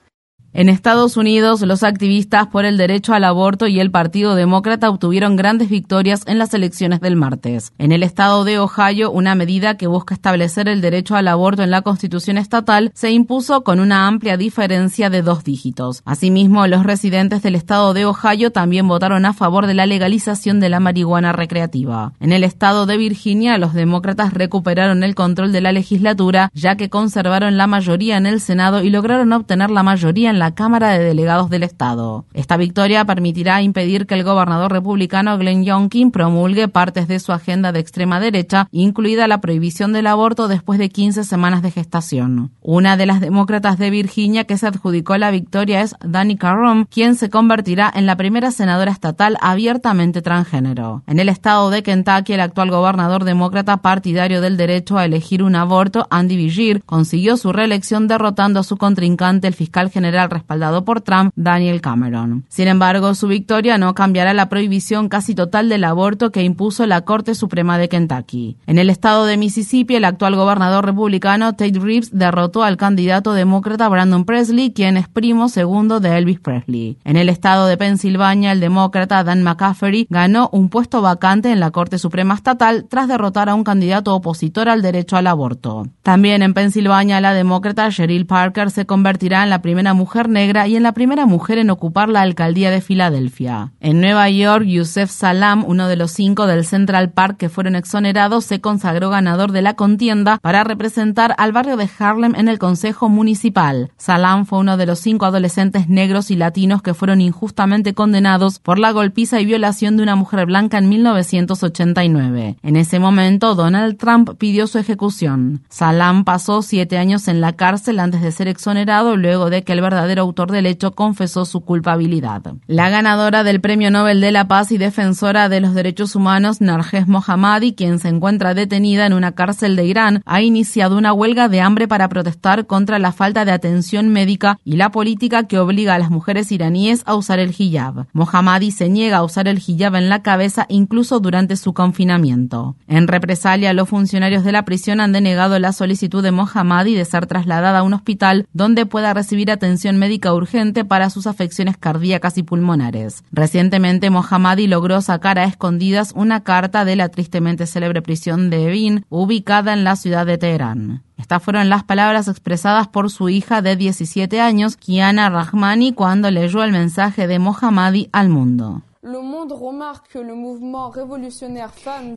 En 0.57 0.69
Estados 0.69 1.17
Unidos, 1.17 1.63
los 1.63 1.83
activistas 1.83 2.47
por 2.47 2.65
el 2.65 2.77
derecho 2.77 3.13
al 3.13 3.25
aborto 3.25 3.67
y 3.67 3.81
el 3.81 3.91
Partido 3.91 4.37
Demócrata 4.37 4.89
obtuvieron 4.89 5.35
grandes 5.35 5.69
victorias 5.69 6.23
en 6.29 6.39
las 6.39 6.55
elecciones 6.55 7.01
del 7.01 7.17
martes. 7.17 7.73
En 7.77 7.91
el 7.91 8.05
estado 8.05 8.45
de 8.45 8.61
Ohio, 8.61 9.11
una 9.11 9.35
medida 9.35 9.77
que 9.77 9.89
busca 9.89 10.15
establecer 10.15 10.69
el 10.69 10.81
derecho 10.81 11.17
al 11.17 11.27
aborto 11.27 11.65
en 11.65 11.73
la 11.73 11.83
Constitución 11.83 12.39
estatal 12.39 12.93
se 12.95 13.11
impuso 13.11 13.65
con 13.65 13.81
una 13.81 14.07
amplia 14.07 14.37
diferencia 14.37 15.11
de 15.11 15.23
dos 15.23 15.43
dígitos. 15.43 16.03
Asimismo, 16.05 16.69
los 16.69 16.85
residentes 16.85 17.43
del 17.43 17.57
estado 17.57 17.93
de 17.93 18.05
Ohio 18.05 18.53
también 18.53 18.87
votaron 18.87 19.27
a 19.27 19.33
favor 19.33 19.67
de 19.67 19.75
la 19.75 19.87
legalización 19.87 20.61
de 20.61 20.69
la 20.69 20.79
marihuana 20.79 21.33
recreativa. 21.33 22.13
En 22.21 22.31
el 22.31 22.45
estado 22.45 22.87
de 22.87 22.97
Virginia, 22.97 23.59
los 23.59 23.75
demócratas 23.75 24.33
recuperaron 24.33 25.03
el 25.03 25.17
control 25.17 25.51
de 25.51 25.63
la 25.63 25.73
legislatura, 25.73 26.53
ya 26.55 26.77
que 26.77 26.91
conservaron 26.91 27.57
la 27.57 27.67
mayoría 27.67 28.19
en 28.19 28.27
el 28.27 28.41
Senado 28.41 28.85
y 28.85 28.91
lograron 28.91 29.33
obtener 29.33 29.71
la 29.71 29.83
mayoría 29.83 30.31
en 30.31 30.39
la 30.39 30.44
la 30.45 30.55
Cámara 30.55 30.91
de 30.91 31.03
Delegados 31.03 31.49
del 31.49 31.63
Estado. 31.63 32.27
Esta 32.35 32.59
victoria 32.59 33.07
permitirá 33.07 33.63
impedir 33.63 34.07
que 34.07 34.13
el 34.15 34.25
gobernador 34.25 34.71
republicano 34.71 35.39
Glenn 35.39 35.65
Youngkin 35.65 36.11
promulgue 36.11 36.69
partes 36.69 37.09
de 37.09 37.19
su 37.19 37.33
agenda 37.33 37.73
de 37.73 37.81
extrema 37.81 38.21
derecha, 38.21 38.69
incluida 38.71 39.27
la 39.27 39.41
prohibición 39.41 39.95
del 39.95 40.07
aborto 40.07 40.47
después 40.47 40.79
de 40.79 40.91
15 40.91 41.25
semanas 41.25 41.63
de 41.63 41.71
gestación. 41.71 42.51
Una 42.61 42.99
de 42.99 43.07
las 43.07 43.23
demócratas 43.23 43.79
de 43.79 43.89
Virginia 43.89 44.45
que 44.45 44.59
se 44.59 44.67
adjudicó 44.67 45.17
la 45.17 45.31
victoria 45.31 45.81
es 45.81 45.95
Dani 46.05 46.37
Carrom, 46.37 46.85
quien 46.85 47.15
se 47.15 47.31
convertirá 47.31 47.91
en 47.95 48.05
la 48.05 48.19
primera 48.19 48.51
senadora 48.51 48.93
estatal 48.93 49.39
abiertamente 49.41 50.21
transgénero. 50.21 51.05
En 51.07 51.21
el 51.21 51.31
estado 51.31 51.71
de 51.71 51.83
Kentucky, 51.83 52.35
el 52.35 52.41
actual 52.41 52.71
gobernador 52.71 53.25
demócrata 53.25 53.79
partidario 53.79 54.43
del 54.43 54.59
derecho 54.59 54.99
a 54.99 55.07
elegir 55.07 55.43
un 55.43 55.57
aborto, 55.57 56.07
Andy 56.11 56.37
Vigir, 56.37 56.83
consiguió 56.85 57.39
su 57.39 57.51
reelección 57.51 58.09
derrotando 58.09 58.61
a 58.61 58.63
su 58.63 58.77
contrincante, 58.77 59.49
el 59.49 59.55
fiscal 59.55 59.89
general 59.89 60.34
respaldado 60.35 60.85
por 60.85 61.01
Trump, 61.01 61.33
Daniel 61.37 61.81
Cameron. 61.81 62.45
Sin 62.49 62.69
embargo, 62.69 63.15
su 63.15 63.29
victoria 63.29 63.79
no 63.79 63.95
cambiará 63.95 64.35
la 64.35 64.51
prohibición 64.51 65.09
casi 65.09 65.35
total 65.35 65.71
del 65.71 65.85
aborto 65.85 66.31
que 66.31 66.43
impuso 66.43 66.87
la 66.87 67.01
Corte 67.03 67.35
Suprema 67.35 67.79
de 67.79 67.89
Kentucky. 67.89 68.59
En 68.67 68.79
el 68.79 68.91
estado 68.91 69.25
de 69.25 69.39
Mississippi, 69.39 69.97
el 69.97 70.05
actual 70.05 70.37
gobernador 70.37 70.85
republicano 70.85 71.53
Tate 71.53 71.79
Reeves 71.79 72.11
derrotó 72.13 72.63
al 72.63 72.77
candidato 72.77 73.33
demócrata 73.33 73.89
Brandon 73.89 74.25
Presley, 74.25 74.73
quien 74.73 74.97
es 74.97 75.09
primo 75.09 75.49
segundo 75.49 76.01
de 76.01 76.19
Elvis 76.19 76.41
Presley. 76.41 76.99
En 77.05 77.17
el 77.17 77.29
estado 77.29 77.67
de 77.67 77.77
Pensilvania, 77.77 78.53
el 78.53 78.61
demócrata 78.61 79.25
Dan 79.25 79.43
McCafferty 79.43 80.07
ganó 80.11 80.51
un 80.53 80.69
puesto 80.69 81.01
vacante 81.01 81.51
en 81.51 81.61
la 81.61 81.71
Corte 81.71 81.99
Suprema 81.99 82.35
Estatal 82.35 82.87
tras 82.89 83.09
derrotar 83.09 83.49
a 83.49 83.55
un 83.55 83.65
candidato 83.65 84.15
opositor 84.15 84.69
al 84.69 84.83
derecho 84.83 85.17
al 85.17 85.27
aborto. 85.27 85.87
También 86.03 86.43
en 86.43 86.55
Pensilvania, 86.55 87.21
la 87.21 87.35
demócrata 87.35 87.89
Cheryl 87.91 88.27
Parker 88.27 88.71
se 88.71 88.87
convertirá 88.87 89.43
en 89.43 89.51
la 89.51 89.63
primera 89.63 89.95
mujer 89.95 90.24
negra 90.29 90.67
y 90.69 90.77
en 90.77 90.83
la 90.83 90.93
primera 90.93 91.27
mujer 91.27 91.59
en 91.59 91.71
ocupar 91.71 92.09
la 92.09 92.23
alcaldía 92.23 92.71
de 92.71 92.81
Filadelfia. 92.81 93.73
En 93.81 94.01
Nueva 94.01 94.29
York, 94.31 94.65
Yusef 94.65 95.11
Salam, 95.11 95.65
uno 95.67 95.89
de 95.89 95.97
los 95.97 96.11
cinco 96.13 96.47
del 96.47 96.65
Central 96.65 97.11
Park 97.11 97.37
que 97.37 97.49
fueron 97.49 97.77
exonerados, 97.77 98.45
se 98.45 98.61
consagró 98.61 99.11
ganador 99.11 99.53
de 99.53 99.63
la 99.63 99.75
contienda 99.75 100.39
para 100.39 100.65
representar 100.65 101.35
al 101.39 101.53
barrio 101.53 101.77
de 101.77 101.89
Harlem 101.99 102.35
en 102.35 102.49
el 102.49 102.59
Consejo 102.59 103.09
Municipal. 103.09 103.91
Salam 103.97 104.47
fue 104.47 104.59
uno 104.59 104.77
de 104.77 104.87
los 104.87 104.99
cinco 105.01 105.27
adolescentes 105.27 105.89
negros 105.89 106.31
y 106.31 106.37
latinos 106.37 106.83
que 106.83 106.95
fueron 106.95 107.21
injustamente 107.21 107.95
condenados 107.95 108.59
por 108.59 108.79
la 108.79 108.93
golpiza 108.93 109.41
y 109.41 109.47
violación 109.47 109.97
de 109.97 110.03
una 110.03 110.17
mujer 110.17 110.47
blanca 110.47 110.79
en 110.79 110.89
1989. 110.89 112.57
En 112.63 112.77
ese 112.77 112.99
momento, 112.99 113.55
Donald 113.55 113.97
Trump 113.97 114.31
pidió 114.39 114.67
su 114.67 114.79
ejecución. 114.79 115.63
Salam 115.69 116.25
pasó 116.25 116.63
siete 116.63 116.99
años 116.99 117.29
en 117.29 117.41
la 117.41 117.53
cárcel 117.53 118.01
antes 118.01 118.23
de 118.23 118.33
ser 118.33 118.49
exonerado 118.49 119.17
luego 119.17 119.51
de 119.51 119.63
que 119.63 119.73
el 119.73 119.81
verdadero 119.81 120.04
autor 120.19 120.51
del 120.51 120.67
hecho 120.67 120.93
confesó 120.93 121.45
su 121.45 121.61
culpabilidad. 121.61 122.43
La 122.67 122.91
ganadora 122.91 123.45
del 123.45 123.61
Premio 123.61 123.91
Nobel 123.91 124.21
de 124.21 124.33
la 124.33 124.49
Paz 124.49 124.73
y 124.73 124.79
defensora 124.79 125.49
de 125.49 125.61
los 125.61 125.75
derechos 125.75 126.15
humanos, 126.15 126.61
Narges 126.61 127.09
Mohammadi, 127.09 127.75
quien 127.75 127.99
se 127.99 128.09
encuentra 128.09 128.55
detenida 128.55 129.07
en 129.07 129.13
una 129.13 129.33
cárcel 129.33 129.77
de 129.77 129.85
Irán, 129.85 130.23
ha 130.27 130.43
iniciado 130.43 130.97
una 130.97 131.13
huelga 131.13 131.49
de 131.49 131.61
hambre 131.61 131.89
para 131.89 132.09
protestar 132.09 132.67
contra 132.67 132.99
la 132.99 133.13
falta 133.13 133.45
de 133.45 133.53
atención 133.53 134.09
médica 134.09 134.59
y 134.65 134.77
la 134.77 134.91
política 134.91 135.45
que 135.45 135.59
obliga 135.59 135.95
a 135.95 135.99
las 135.99 136.11
mujeres 136.11 136.53
iraníes 136.53 137.03
a 137.07 137.15
usar 137.15 137.39
el 137.39 137.55
hijab. 137.57 138.07
Mohammadi 138.13 138.71
se 138.71 138.89
niega 138.89 139.19
a 139.19 139.25
usar 139.25 139.49
el 139.49 139.63
hijab 139.65 139.97
en 139.97 140.09
la 140.09 140.23
cabeza 140.23 140.67
incluso 140.69 141.21
durante 141.21 141.57
su 141.57 141.73
confinamiento. 141.73 142.77
En 142.87 143.09
represalia, 143.09 143.73
los 143.73 143.89
funcionarios 143.89 144.45
de 144.45 144.53
la 144.53 144.65
prisión 144.65 145.01
han 145.01 145.13
denegado 145.13 145.59
la 145.59 145.73
solicitud 145.73 146.23
de 146.23 146.31
Mohammadi 146.31 146.95
de 146.95 147.05
ser 147.05 147.27
trasladada 147.27 147.81
a 147.81 147.83
un 147.83 147.95
hospital 147.95 148.47
donde 148.53 148.87
pueda 148.87 149.15
recibir 149.15 149.51
atención 149.51 149.94
médica 149.99 150.33
urgente 150.35 150.85
para 150.85 151.11
sus 151.11 151.27
afecciones 151.27 151.77
cardíacas 151.77 152.39
y 152.39 152.43
pulmonares. 152.43 153.25
Recientemente, 153.33 154.11
Mohammadi 154.11 154.67
logró 154.67 155.01
sacar 155.01 155.39
a 155.39 155.45
escondidas 155.45 156.13
una 156.15 156.43
carta 156.43 156.85
de 156.85 156.97
la 156.97 157.09
tristemente 157.09 157.67
célebre 157.67 158.03
prisión 158.03 158.51
de 158.51 158.69
Evin, 158.69 159.05
ubicada 159.09 159.73
en 159.73 159.85
la 159.85 159.97
ciudad 159.97 160.27
de 160.27 160.39
Teherán. 160.39 161.03
Estas 161.17 161.43
fueron 161.43 161.69
las 161.69 161.85
palabras 161.85 162.29
expresadas 162.29 162.89
por 162.89 163.11
su 163.11 163.29
hija 163.29 163.63
de 163.63 163.77
17 163.77 164.41
años, 164.41 164.77
Kiana 164.77 165.31
Rahmani, 165.31 165.93
cuando 165.93 166.31
leyó 166.31 166.63
el 166.65 166.73
mensaje 166.73 167.27
de 167.27 167.39
Mohammadi 167.39 168.09
al 168.13 168.29
mundo. 168.29 168.83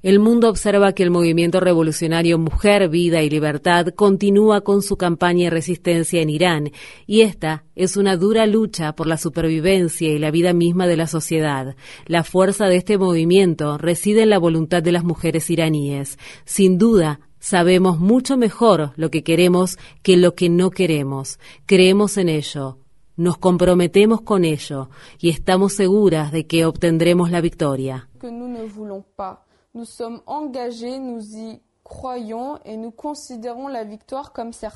El 0.02 0.20
mundo 0.20 0.50
observa 0.50 0.94
que 0.94 1.04
el 1.04 1.12
movimiento 1.12 1.60
revolucionario 1.60 2.40
Mujer, 2.40 2.88
Vida 2.88 3.22
y 3.22 3.30
Libertad 3.30 3.88
continúa 3.88 4.62
con 4.62 4.82
su 4.82 4.96
campaña 4.96 5.46
de 5.46 5.50
resistencia 5.50 6.22
en 6.22 6.30
Irán 6.30 6.72
y 7.06 7.22
esta 7.22 7.66
es 7.76 7.98
una 7.98 8.16
dura 8.16 8.48
lucha 8.48 8.96
por 8.96 9.06
la 9.06 9.18
supervivencia 9.18 10.08
y 10.08 10.18
la 10.18 10.32
vida 10.32 10.54
misma 10.54 10.88
de 10.88 10.96
la 10.96 11.08
sociedad. 11.08 11.76
La 12.06 12.24
fuerza 12.24 12.68
de 12.68 12.78
este 12.78 12.98
movimiento 12.98 13.78
reside 13.78 14.22
en 14.22 14.30
la 14.30 14.40
voluntad 14.40 14.82
de 14.82 14.94
las 14.94 15.04
mujeres 15.04 15.50
iraníes. 15.50 16.18
Sin 16.46 16.78
duda, 16.78 17.20
sabemos 17.38 18.00
mucho 18.00 18.38
mejor 18.38 18.94
lo 18.96 19.12
que 19.12 19.24
queremos 19.24 19.78
que 20.04 20.16
lo 20.16 20.36
que 20.36 20.48
no 20.48 20.72
queremos. 20.72 21.38
Creemos 21.66 22.16
en 22.16 22.30
ello 22.30 22.78
nos 23.18 23.38
comprometemos 23.38 24.22
con 24.22 24.46
ello 24.46 24.90
y 25.20 25.30
estamos 25.30 25.74
seguras 25.74 26.32
de 26.32 26.46
que 26.46 26.66
obtendremos 26.66 27.32
la 27.32 27.42
victoria. 27.42 28.08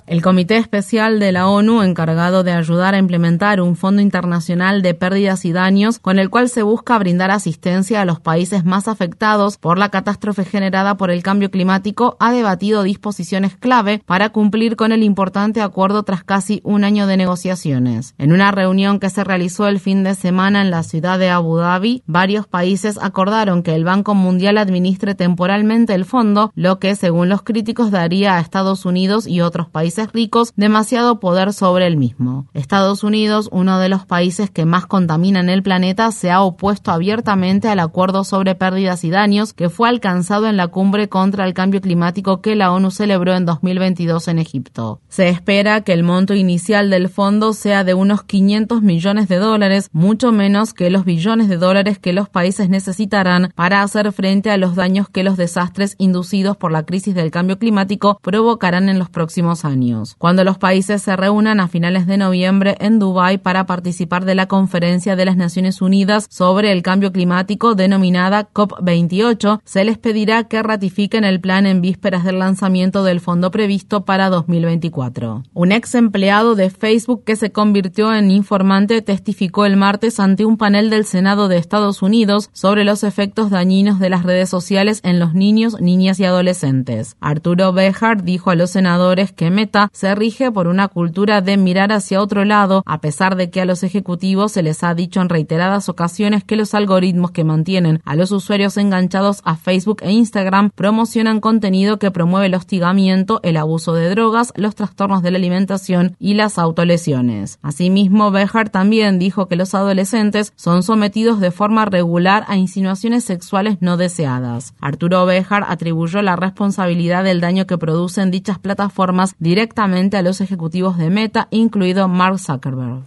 El 0.08 0.22
Comité 0.22 0.58
Especial 0.58 1.20
de 1.20 1.32
la 1.32 1.48
ONU, 1.48 1.84
encargado 1.84 2.44
de 2.44 2.54
ayudar 2.54 2.96
a 2.96 2.98
implementar 2.98 3.60
un 3.60 3.76
Fondo 3.76 4.02
Internacional 4.02 4.82
de 4.82 4.94
Pérdidas 4.94 5.44
y 5.46 5.52
Daños, 5.52 6.00
con 6.00 6.20
el 6.20 6.30
cual 6.30 6.50
se 6.50 6.64
busca 6.64 6.98
brindar 6.98 7.30
asistencia 7.30 8.02
a 8.02 8.06
los 8.06 8.20
países 8.20 8.64
más 8.64 8.88
afectados 8.88 9.58
por 9.58 9.78
la 9.78 9.90
catástrofe 9.90 10.46
generada 10.46 10.96
por 10.96 11.12
el 11.12 11.22
cambio 11.22 11.52
climático, 11.52 12.16
ha 12.20 12.32
debatido 12.32 12.84
disposiciones 12.84 13.56
clave 13.58 14.02
para 14.06 14.30
cumplir 14.30 14.76
con 14.76 14.92
el 14.92 15.04
importante 15.04 15.62
acuerdo 15.62 16.04
tras 16.04 16.24
casi 16.24 16.62
un 16.64 16.84
año 16.84 17.08
de 17.08 17.18
negociaciones. 17.18 18.16
En 18.18 18.32
una 18.32 18.52
reunión 18.52 19.00
que 19.00 19.10
se 19.10 19.24
realizó 19.24 19.68
el 19.68 19.80
fin 19.80 20.04
de 20.04 20.16
semana 20.16 20.62
en 20.62 20.72
la 20.72 20.84
ciudad 20.84 21.20
de 21.20 21.30
Abu 21.30 21.58
Dhabi, 21.58 22.04
varios 22.06 22.48
países 22.48 22.98
acordaron 23.02 23.64
que 23.64 23.76
el 23.76 23.84
Banco 23.84 24.16
Mundial 24.16 24.58
administre 24.58 25.14
temporalmente 25.14 25.94
el 25.94 26.06
fondo, 26.06 26.52
lo 26.56 26.80
que 26.80 26.96
según 27.02 27.30
los 27.30 27.42
críticos, 27.42 27.90
daría 27.90 28.36
a 28.36 28.40
Estados 28.40 28.86
Unidos 28.86 29.26
y 29.26 29.42
otros 29.42 29.68
países 29.68 30.14
ricos 30.14 30.54
demasiado 30.56 31.20
poder 31.20 31.52
sobre 31.52 31.88
el 31.88 31.98
mismo. 31.98 32.46
Estados 32.54 33.04
Unidos, 33.04 33.50
uno 33.52 33.80
de 33.80 33.90
los 33.90 34.06
países 34.06 34.52
que 34.52 34.66
más 34.66 34.86
contaminan 34.86 35.50
el 35.50 35.64
planeta, 35.64 36.12
se 36.12 36.30
ha 36.30 36.44
opuesto 36.44 36.92
abiertamente 36.92 37.70
al 37.70 37.80
acuerdo 37.80 38.24
sobre 38.24 38.54
pérdidas 38.54 39.04
y 39.04 39.10
daños 39.10 39.54
que 39.54 39.70
fue 39.70 39.90
alcanzado 39.90 40.48
en 40.48 40.58
la 40.58 40.68
cumbre 40.68 41.10
contra 41.10 41.48
el 41.48 41.56
cambio 41.56 41.82
climático 41.82 42.40
que 42.40 42.56
la 42.56 42.72
ONU 42.72 42.92
celebró 42.92 43.34
en 43.34 43.48
2022 43.48 44.28
en 44.28 44.38
Egipto. 44.38 45.02
Se 45.10 45.28
espera 45.30 45.82
que 45.82 45.94
el 45.94 46.04
monto 46.04 46.36
inicial 46.36 46.92
del 46.92 47.10
fondo 47.10 47.54
sea 47.54 47.84
de 47.84 47.96
unos 47.96 48.22
500 48.22 48.84
millones 48.84 49.28
de 49.28 49.38
dólares, 49.38 49.90
mucho 49.92 50.32
menos 50.32 50.76
que 50.76 50.92
los 50.92 51.04
billones 51.04 51.50
de 51.50 51.58
dólares 51.58 51.98
que 51.98 52.14
los 52.14 52.30
países 52.30 52.70
necesitarán 52.70 53.52
para 53.56 53.82
hacer 53.82 54.12
frente 54.12 54.52
a 54.52 54.58
los 54.58 54.76
daños 54.76 55.10
que 55.10 55.24
los 55.24 55.36
desastres 55.36 55.96
inducidos 55.98 56.58
por 56.58 56.72
la 56.72 56.91
crisis 56.92 57.16
del 57.16 57.32
cambio 57.32 57.58
climático 57.58 58.20
provocarán 58.22 58.90
en 58.90 59.00
los 59.00 59.10
próximos 59.10 59.64
años. 59.64 60.16
Cuando 60.18 60.44
los 60.44 60.58
países 60.58 61.02
se 61.02 61.16
reúnan 61.16 61.62
a 61.62 61.70
finales 61.70 62.06
de 62.06 62.18
noviembre 62.18 62.76
en 62.82 63.00
Dubái 63.00 63.38
para 63.38 63.66
participar 63.66 64.26
de 64.26 64.36
la 64.36 64.48
conferencia 64.48 65.16
de 65.16 65.24
las 65.24 65.38
Naciones 65.38 65.82
Unidas 65.82 66.28
sobre 66.30 66.74
el 66.74 66.84
cambio 66.84 67.14
climático 67.14 67.76
denominada 67.76 68.50
COP28, 68.52 69.62
se 69.64 69.86
les 69.86 69.98
pedirá 69.98 70.44
que 70.50 70.62
ratifiquen 70.62 71.24
el 71.24 71.40
plan 71.40 71.66
en 71.66 71.80
vísperas 71.80 72.26
del 72.26 72.40
lanzamiento 72.40 73.06
del 73.06 73.22
fondo 73.22 73.52
previsto 73.52 74.04
para 74.04 74.30
2024. 74.30 75.44
Un 75.54 75.72
ex 75.72 75.96
empleado 75.96 76.56
de 76.56 76.70
Facebook 76.70 77.24
que 77.24 77.38
se 77.38 77.54
convirtió 77.54 78.14
en 78.14 78.32
informante 78.32 79.02
testificó 79.02 79.66
el 79.66 79.78
martes 79.78 80.20
ante 80.20 80.44
un 80.44 80.58
panel 80.58 80.90
del 80.90 81.06
Senado 81.06 81.48
de 81.48 81.56
Estados 81.56 82.02
Unidos 82.02 82.50
sobre 82.52 82.84
los 82.84 83.06
efectos 83.06 83.50
dañinos 83.50 83.98
de 83.98 84.10
las 84.10 84.24
redes 84.24 84.50
sociales 84.50 85.00
en 85.04 85.20
los 85.22 85.34
niños, 85.34 85.80
niñas 85.80 86.20
y 86.20 86.26
adolescentes. 86.26 86.81
Arturo 87.20 87.74
Bejar 87.74 88.24
dijo 88.24 88.50
a 88.50 88.56
los 88.56 88.72
senadores 88.72 89.32
que 89.32 89.52
Meta 89.52 89.90
se 89.94 90.16
rige 90.16 90.52
por 90.52 90.68
una 90.68 90.88
cultura 90.88 91.42
de 91.42 91.58
mirar 91.58 91.92
hacia 91.92 92.22
otro 92.22 92.46
lado, 92.46 92.84
a 92.86 93.02
pesar 93.02 93.36
de 93.36 93.50
que 93.50 93.62
a 93.62 93.66
los 93.66 93.84
ejecutivos 93.84 94.52
se 94.52 94.64
les 94.64 94.84
ha 94.84 94.94
dicho 94.94 95.22
en 95.22 95.30
reiteradas 95.30 95.90
ocasiones 95.90 96.44
que 96.44 96.56
los 96.56 96.74
algoritmos 96.74 97.32
que 97.32 97.44
mantienen 97.44 98.02
a 98.06 98.16
los 98.16 98.32
usuarios 98.32 98.78
enganchados 98.78 99.42
a 99.44 99.56
Facebook 99.56 100.02
e 100.02 100.12
Instagram 100.12 100.72
promocionan 100.74 101.40
contenido 101.40 102.00
que 102.00 102.12
promueve 102.12 102.48
el 102.48 102.56
hostigamiento, 102.56 103.40
el 103.44 103.58
abuso 103.58 103.94
de 103.94 104.10
drogas, 104.10 104.54
los 104.56 104.76
trastornos 104.76 105.22
de 105.22 105.32
la 105.32 105.38
alimentación 105.38 106.16
y 106.20 106.34
las 106.34 106.58
autolesiones. 106.58 107.60
Asimismo, 107.62 108.32
Bejar 108.32 108.70
también 108.70 109.20
dijo 109.20 109.48
que 109.48 109.56
los 109.56 109.76
adolescentes 109.76 110.54
son 110.56 110.84
sometidos 110.84 111.40
de 111.40 111.52
forma 111.52 111.86
regular 111.86 112.46
a 112.48 112.58
insinuaciones 112.58 113.24
sexuales 113.24 113.78
no 113.82 113.98
deseadas. 113.98 114.74
Arturo 114.80 115.26
Bejar 115.26 115.66
atribuyó 115.68 116.22
la 116.22 116.36
responsabilidad 116.36 116.71
responsabilidad 116.72 117.26
del 117.26 117.42
daño 117.42 117.68
que 117.68 117.78
producen 117.78 118.32
dichas 118.32 118.58
plataformas 118.58 119.36
directamente 119.40 120.16
a 120.16 120.22
los 120.22 120.40
ejecutivos 120.40 120.98
de 120.98 121.10
Meta, 121.10 121.50
incluido 121.52 122.08
Mark 122.08 122.40
Zuckerberg. 122.40 123.04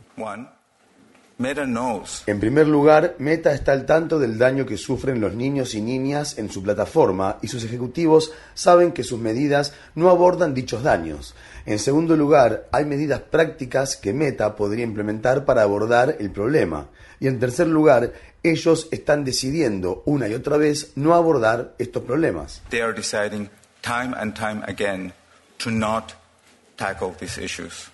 En 2.26 2.40
primer 2.40 2.68
lugar, 2.68 3.14
Meta 3.18 3.54
está 3.54 3.72
al 3.72 3.86
tanto 3.86 4.18
del 4.18 4.36
daño 4.36 4.66
que 4.66 4.76
sufren 4.76 5.18
los 5.18 5.34
niños 5.34 5.74
y 5.74 5.80
niñas 5.80 6.36
en 6.36 6.50
su 6.50 6.62
plataforma 6.62 7.38
y 7.40 7.48
sus 7.48 7.64
ejecutivos 7.64 8.32
saben 8.52 8.92
que 8.92 9.02
sus 9.02 9.18
medidas 9.18 9.72
no 9.94 10.10
abordan 10.10 10.52
dichos 10.52 10.82
daños. 10.82 11.34
En 11.64 11.78
segundo 11.78 12.16
lugar, 12.16 12.68
hay 12.70 12.84
medidas 12.84 13.20
prácticas 13.20 13.96
que 13.96 14.12
Meta 14.12 14.54
podría 14.56 14.84
implementar 14.84 15.46
para 15.46 15.62
abordar 15.62 16.16
el 16.20 16.30
problema. 16.30 16.88
Y 17.18 17.28
en 17.28 17.40
tercer 17.40 17.66
lugar, 17.68 18.12
ellos 18.44 18.88
están 18.92 19.24
decidiendo 19.24 20.02
una 20.06 20.28
y 20.28 20.34
otra 20.34 20.56
vez 20.56 20.92
no 20.94 21.14
abordar 21.14 21.74
estos 21.78 22.04
problemas. 22.04 22.62
They 22.68 22.80
are 22.80 22.92
deciding 22.92 23.50
time 23.80 24.14
and 24.16 24.34
time 24.34 24.62
again 24.66 25.12
to 25.58 25.70
not 25.70 26.12
tackle 26.76 27.14
these 27.18 27.38
issues. 27.38 27.90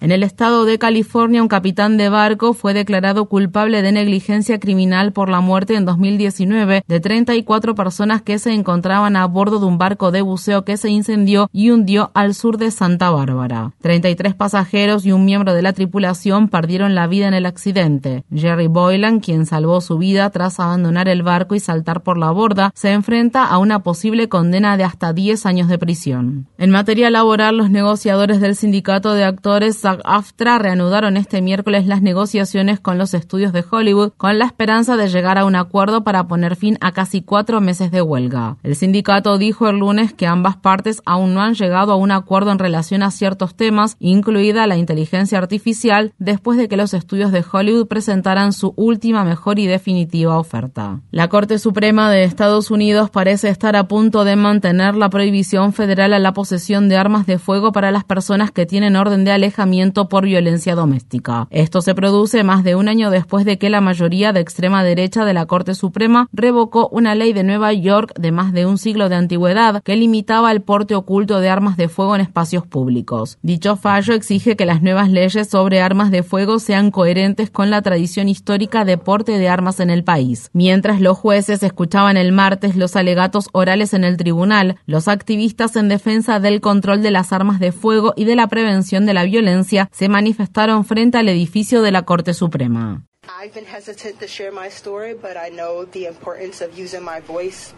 En 0.00 0.12
el 0.12 0.22
estado 0.22 0.64
de 0.64 0.78
California, 0.78 1.42
un 1.42 1.48
capitán 1.48 1.96
de 1.96 2.08
barco 2.08 2.52
fue 2.54 2.72
declarado 2.72 3.24
culpable 3.24 3.82
de 3.82 3.90
negligencia 3.90 4.60
criminal 4.60 5.12
por 5.12 5.28
la 5.28 5.40
muerte 5.40 5.74
en 5.74 5.84
2019 5.84 6.84
de 6.86 7.00
34 7.00 7.74
personas 7.74 8.22
que 8.22 8.38
se 8.38 8.52
encontraban 8.52 9.16
a 9.16 9.26
bordo 9.26 9.58
de 9.58 9.66
un 9.66 9.76
barco 9.76 10.12
de 10.12 10.22
buceo 10.22 10.64
que 10.64 10.76
se 10.76 10.88
incendió 10.88 11.50
y 11.52 11.70
hundió 11.70 12.12
al 12.14 12.34
sur 12.34 12.58
de 12.58 12.70
Santa 12.70 13.10
Bárbara. 13.10 13.72
33 13.80 14.34
pasajeros 14.34 15.04
y 15.04 15.10
un 15.10 15.24
miembro 15.24 15.52
de 15.52 15.62
la 15.62 15.72
tripulación 15.72 16.48
perdieron 16.48 16.94
la 16.94 17.08
vida 17.08 17.26
en 17.26 17.34
el 17.34 17.46
accidente. 17.46 18.22
Jerry 18.32 18.68
Boylan, 18.68 19.18
quien 19.18 19.46
salvó 19.46 19.80
su 19.80 19.98
vida 19.98 20.30
tras 20.30 20.60
abandonar 20.60 21.08
el 21.08 21.24
barco 21.24 21.56
y 21.56 21.60
saltar 21.60 22.04
por 22.04 22.18
la 22.18 22.30
borda, 22.30 22.70
se 22.76 22.92
enfrenta 22.92 23.44
a 23.44 23.58
una 23.58 23.82
posible 23.82 24.28
condena 24.28 24.76
de 24.76 24.84
hasta 24.84 25.12
10 25.12 25.44
años 25.44 25.66
de 25.66 25.78
prisión. 25.78 26.46
En 26.56 26.70
materia 26.70 27.10
laboral, 27.10 27.56
los 27.56 27.70
negociadores 27.70 28.40
del 28.40 28.54
sindicato 28.54 29.14
de 29.14 29.24
actores 29.24 29.87
SAG-AFTRA 29.88 30.58
reanudaron 30.58 31.16
este 31.16 31.40
miércoles 31.40 31.86
las 31.86 32.02
negociaciones 32.02 32.78
con 32.78 32.98
los 32.98 33.14
estudios 33.14 33.54
de 33.54 33.64
Hollywood 33.68 34.12
con 34.18 34.38
la 34.38 34.44
esperanza 34.44 34.96
de 34.96 35.08
llegar 35.08 35.38
a 35.38 35.46
un 35.46 35.56
acuerdo 35.56 36.04
para 36.04 36.28
poner 36.28 36.56
fin 36.56 36.76
a 36.82 36.92
casi 36.92 37.22
cuatro 37.22 37.62
meses 37.62 37.90
de 37.90 38.02
huelga. 38.02 38.58
El 38.62 38.76
sindicato 38.76 39.38
dijo 39.38 39.66
el 39.68 39.78
lunes 39.78 40.12
que 40.12 40.26
ambas 40.26 40.56
partes 40.56 41.00
aún 41.06 41.32
no 41.32 41.40
han 41.40 41.54
llegado 41.54 41.92
a 41.92 41.96
un 41.96 42.10
acuerdo 42.10 42.52
en 42.52 42.58
relación 42.58 43.02
a 43.02 43.10
ciertos 43.10 43.54
temas, 43.54 43.96
incluida 43.98 44.66
la 44.66 44.76
inteligencia 44.76 45.38
artificial, 45.38 46.12
después 46.18 46.58
de 46.58 46.68
que 46.68 46.76
los 46.76 46.92
estudios 46.92 47.32
de 47.32 47.44
Hollywood 47.50 47.88
presentaran 47.88 48.52
su 48.52 48.74
última, 48.76 49.24
mejor 49.24 49.58
y 49.58 49.66
definitiva 49.66 50.38
oferta. 50.38 51.00
La 51.10 51.28
Corte 51.28 51.58
Suprema 51.58 52.10
de 52.10 52.24
Estados 52.24 52.70
Unidos 52.70 53.08
parece 53.08 53.48
estar 53.48 53.74
a 53.74 53.88
punto 53.88 54.24
de 54.24 54.36
mantener 54.36 54.96
la 54.96 55.08
prohibición 55.08 55.72
federal 55.72 56.12
a 56.12 56.18
la 56.18 56.34
posesión 56.34 56.90
de 56.90 56.98
armas 56.98 57.26
de 57.26 57.38
fuego 57.38 57.72
para 57.72 57.90
las 57.90 58.04
personas 58.04 58.50
que 58.50 58.66
tienen 58.66 58.94
orden 58.94 59.24
de 59.24 59.32
alejamiento 59.32 59.77
por 60.08 60.24
violencia 60.24 60.74
doméstica. 60.74 61.46
Esto 61.50 61.82
se 61.82 61.94
produce 61.94 62.42
más 62.42 62.64
de 62.64 62.74
un 62.74 62.88
año 62.88 63.10
después 63.10 63.44
de 63.44 63.58
que 63.58 63.70
la 63.70 63.80
mayoría 63.80 64.32
de 64.32 64.40
extrema 64.40 64.82
derecha 64.82 65.24
de 65.24 65.32
la 65.32 65.46
Corte 65.46 65.74
Suprema 65.74 66.28
revocó 66.32 66.88
una 66.88 67.14
ley 67.14 67.32
de 67.32 67.44
Nueva 67.44 67.72
York 67.72 68.12
de 68.18 68.32
más 68.32 68.52
de 68.52 68.66
un 68.66 68.76
siglo 68.76 69.08
de 69.08 69.14
antigüedad 69.14 69.82
que 69.84 69.96
limitaba 69.96 70.50
el 70.50 70.62
porte 70.62 70.96
oculto 70.96 71.38
de 71.38 71.48
armas 71.48 71.76
de 71.76 71.88
fuego 71.88 72.16
en 72.16 72.22
espacios 72.22 72.66
públicos. 72.66 73.38
Dicho 73.42 73.76
fallo 73.76 74.14
exige 74.14 74.56
que 74.56 74.66
las 74.66 74.82
nuevas 74.82 75.10
leyes 75.10 75.48
sobre 75.48 75.80
armas 75.80 76.10
de 76.10 76.24
fuego 76.24 76.58
sean 76.58 76.90
coherentes 76.90 77.50
con 77.50 77.70
la 77.70 77.80
tradición 77.80 78.28
histórica 78.28 78.84
de 78.84 78.98
porte 78.98 79.38
de 79.38 79.48
armas 79.48 79.78
en 79.78 79.90
el 79.90 80.02
país. 80.02 80.50
Mientras 80.52 81.00
los 81.00 81.16
jueces 81.16 81.62
escuchaban 81.62 82.16
el 82.16 82.32
martes 82.32 82.74
los 82.74 82.96
alegatos 82.96 83.48
orales 83.52 83.94
en 83.94 84.02
el 84.02 84.16
tribunal, 84.16 84.76
los 84.86 85.06
activistas 85.06 85.76
en 85.76 85.88
defensa 85.88 86.40
del 86.40 86.60
control 86.60 87.00
de 87.00 87.12
las 87.12 87.32
armas 87.32 87.60
de 87.60 87.70
fuego 87.70 88.12
y 88.16 88.24
de 88.24 88.34
la 88.34 88.48
prevención 88.48 89.06
de 89.06 89.14
la 89.14 89.22
violencia 89.22 89.67
se 89.90 90.08
manifestaron 90.08 90.84
frente 90.84 91.18
al 91.18 91.28
edificio 91.28 91.82
de 91.82 91.92
la 91.92 92.02
Corte 92.02 92.34
Suprema. 92.34 93.04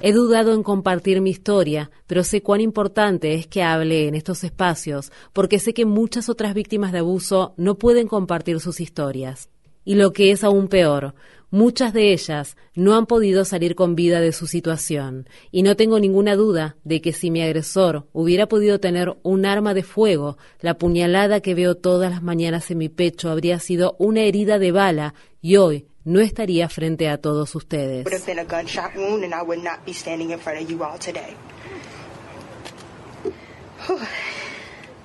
He 0.00 0.12
dudado 0.12 0.54
en 0.54 0.62
compartir 0.62 1.20
mi 1.20 1.30
historia, 1.30 1.90
pero 2.06 2.24
sé 2.24 2.42
cuán 2.42 2.60
importante 2.60 3.34
es 3.34 3.46
que 3.46 3.62
hable 3.62 4.06
en 4.06 4.14
estos 4.14 4.44
espacios, 4.44 5.10
porque 5.32 5.58
sé 5.58 5.74
que 5.74 5.86
muchas 5.86 6.28
otras 6.28 6.54
víctimas 6.54 6.92
de 6.92 6.98
abuso 6.98 7.54
no 7.56 7.76
pueden 7.76 8.06
compartir 8.06 8.60
sus 8.60 8.80
historias. 8.80 9.48
Y 9.84 9.94
lo 9.94 10.12
que 10.12 10.30
es 10.30 10.44
aún 10.44 10.68
peor, 10.68 11.14
Muchas 11.52 11.92
de 11.92 12.12
ellas 12.12 12.56
no 12.74 12.94
han 12.94 13.06
podido 13.06 13.44
salir 13.44 13.74
con 13.74 13.96
vida 13.96 14.20
de 14.20 14.32
su 14.32 14.46
situación, 14.46 15.28
y 15.50 15.62
no 15.62 15.74
tengo 15.74 15.98
ninguna 15.98 16.36
duda 16.36 16.76
de 16.84 17.00
que 17.00 17.12
si 17.12 17.32
mi 17.32 17.42
agresor 17.42 18.06
hubiera 18.12 18.46
podido 18.46 18.78
tener 18.78 19.16
un 19.24 19.44
arma 19.44 19.74
de 19.74 19.82
fuego, 19.82 20.38
la 20.60 20.78
puñalada 20.78 21.40
que 21.40 21.54
veo 21.54 21.74
todas 21.74 22.10
las 22.10 22.22
mañanas 22.22 22.70
en 22.70 22.78
mi 22.78 22.88
pecho 22.88 23.30
habría 23.30 23.58
sido 23.58 23.96
una 23.98 24.20
herida 24.20 24.60
de 24.60 24.70
bala 24.70 25.14
y 25.42 25.56
hoy 25.56 25.86
no 26.04 26.20
estaría 26.20 26.68
frente 26.68 27.08
a 27.08 27.18
todos 27.18 27.54
ustedes. 27.56 28.06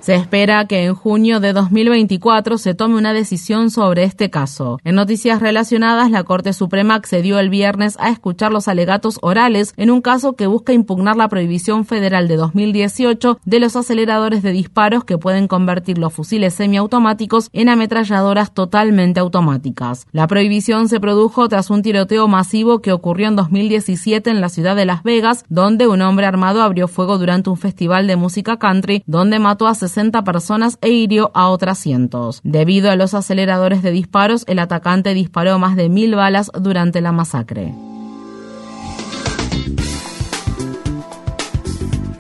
Se 0.06 0.14
espera 0.14 0.66
que 0.66 0.84
en 0.84 0.94
junio 0.94 1.40
de 1.40 1.52
2024 1.52 2.60
se 2.60 2.76
tome 2.76 2.96
una 2.96 3.12
decisión 3.12 3.72
sobre 3.72 4.04
este 4.04 4.30
caso. 4.30 4.78
En 4.84 4.94
noticias 4.94 5.42
relacionadas, 5.42 6.12
la 6.12 6.24
Corte 6.24 6.54
Suprema 6.54 6.94
accedió 6.94 7.40
el 7.40 7.50
viernes 7.50 7.98
a 8.00 8.12
escuchar 8.12 8.52
los 8.52 8.68
alegatos 8.68 9.18
orales 9.24 9.74
en 9.78 9.90
un 9.90 10.02
caso 10.02 10.34
que 10.34 10.46
busca 10.46 10.74
impugnar 10.74 11.16
la 11.16 11.28
prohibición 11.28 11.86
federal 11.86 12.28
de 12.28 12.36
2018 12.36 13.40
de 13.46 13.60
los 13.60 13.76
aceleradores 13.76 14.44
de 14.44 14.52
disparos 14.52 15.06
que 15.06 15.18
pueden 15.18 15.48
convertir 15.48 15.98
los 15.98 16.14
fusiles 16.14 16.54
semiautomáticos 16.54 17.50
en 17.52 17.70
ametralladoras 17.70 18.54
totalmente 18.54 19.20
automáticas. 19.20 20.06
La 20.12 20.28
prohibición 20.28 20.88
se 20.88 21.00
produjo 21.00 21.50
tras 21.50 21.72
un 21.72 21.82
tiroteo 21.82 22.28
masivo 22.28 22.80
que 22.80 22.92
ocurrió 22.92 23.28
en 23.30 23.38
2017 23.38 24.30
en 24.30 24.40
la 24.40 24.50
ciudad 24.50 24.76
de 24.76 24.86
Las 24.86 25.02
Vegas, 25.02 25.46
donde 25.50 25.88
un 25.88 26.04
hombre 26.04 26.28
armado 26.28 26.62
abrió 26.62 26.88
fuego 26.88 27.18
durante 27.18 27.50
un 27.50 27.58
festival 27.58 28.06
de 28.06 28.18
música 28.18 28.60
country, 28.60 29.02
donde 29.08 29.40
mató 29.40 29.66
a 29.66 29.74
60 29.74 29.95
personas 30.24 30.78
e 30.82 30.90
hirió 30.90 31.32
a 31.34 31.50
otras 31.50 31.80
cientos. 31.80 32.42
Debido 32.44 32.92
a 32.92 32.96
los 32.96 33.14
aceleradores 33.14 33.82
de 33.82 33.92
disparos, 33.92 34.44
el 34.48 34.60
atacante 34.60 35.14
disparó 35.14 35.60
más 35.60 35.76
de 35.76 35.90
mil 35.90 36.16
balas 36.16 36.50
durante 36.60 37.02
la 37.02 37.12
masacre. 37.12 37.74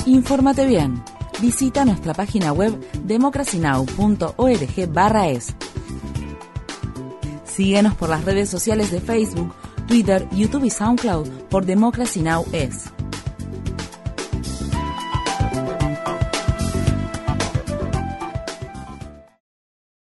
Infórmate 0.05 0.67
bien. 0.67 1.01
Visita 1.41 1.83
nuestra 1.83 2.13
página 2.13 2.53
web 2.53 2.79
democracynow.org/es. 3.03 5.55
Síguenos 7.43 7.95
por 7.95 8.09
las 8.09 8.23
redes 8.25 8.49
sociales 8.49 8.91
de 8.91 9.01
Facebook, 9.01 9.51
Twitter, 9.87 10.27
YouTube 10.31 10.65
y 10.65 10.69
SoundCloud 10.69 11.27
por 11.49 11.65
Democracy 11.65 12.21
Now! 12.21 12.45
es. 12.51 12.91